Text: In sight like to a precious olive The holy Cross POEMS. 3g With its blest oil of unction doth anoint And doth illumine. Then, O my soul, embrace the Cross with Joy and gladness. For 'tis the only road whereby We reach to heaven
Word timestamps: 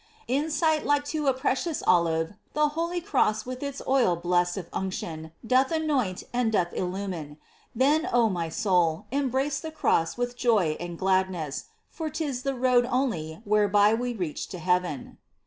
In 0.27 0.49
sight 0.49 0.83
like 0.83 1.05
to 1.13 1.27
a 1.27 1.33
precious 1.35 1.83
olive 1.85 2.33
The 2.55 2.69
holy 2.69 3.01
Cross 3.01 3.43
POEMS. 3.43 3.43
3g 3.43 3.45
With 3.45 3.57
its 3.61 3.81
blest 3.83 3.87
oil 4.57 4.63
of 4.63 4.69
unction 4.73 5.31
doth 5.45 5.69
anoint 5.71 6.23
And 6.33 6.51
doth 6.51 6.73
illumine. 6.73 7.37
Then, 7.75 8.09
O 8.11 8.27
my 8.27 8.49
soul, 8.49 9.05
embrace 9.11 9.59
the 9.59 9.69
Cross 9.69 10.17
with 10.17 10.35
Joy 10.35 10.75
and 10.79 10.97
gladness. 10.97 11.65
For 11.91 12.09
'tis 12.09 12.41
the 12.41 12.59
only 12.89 13.33
road 13.33 13.41
whereby 13.45 13.93
We 13.93 14.13
reach 14.15 14.47
to 14.47 14.57
heaven 14.57 15.19